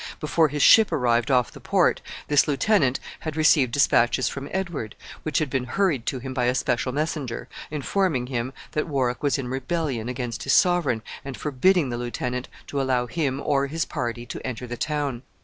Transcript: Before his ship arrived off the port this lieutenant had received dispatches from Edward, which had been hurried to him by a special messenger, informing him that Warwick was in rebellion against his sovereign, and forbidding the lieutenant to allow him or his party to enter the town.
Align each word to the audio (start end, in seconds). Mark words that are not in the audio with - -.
Before 0.19 0.47
his 0.47 0.63
ship 0.63 0.91
arrived 0.91 1.29
off 1.29 1.51
the 1.51 1.59
port 1.59 2.01
this 2.27 2.47
lieutenant 2.47 2.99
had 3.19 3.37
received 3.37 3.71
dispatches 3.73 4.27
from 4.27 4.49
Edward, 4.51 4.95
which 5.21 5.37
had 5.37 5.47
been 5.47 5.65
hurried 5.65 6.07
to 6.07 6.17
him 6.17 6.33
by 6.33 6.45
a 6.45 6.55
special 6.55 6.91
messenger, 6.91 7.47
informing 7.69 8.25
him 8.25 8.51
that 8.71 8.87
Warwick 8.87 9.21
was 9.21 9.37
in 9.37 9.47
rebellion 9.47 10.09
against 10.09 10.41
his 10.41 10.53
sovereign, 10.53 11.03
and 11.23 11.37
forbidding 11.37 11.89
the 11.89 11.99
lieutenant 11.99 12.47
to 12.65 12.81
allow 12.81 13.05
him 13.05 13.39
or 13.45 13.67
his 13.67 13.85
party 13.85 14.25
to 14.25 14.43
enter 14.43 14.65
the 14.65 14.75
town. 14.75 15.21